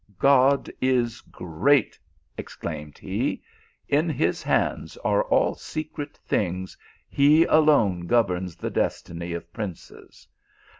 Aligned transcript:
God 0.17 0.67
is 0.81 1.21
great/" 1.31 1.99
exclaimed 2.39 2.97
he," 2.97 3.43
in 3.87 4.09
his 4.09 4.41
hands 4.41 4.97
are 5.03 5.23
all 5.25 5.53
secret 5.53 6.17
things, 6.25 6.75
he 7.07 7.43
alone 7.43 8.07
governs 8.07 8.55
the 8.55 8.71
destiny 8.71 9.31
of 9.33 9.53
princes 9.53 10.27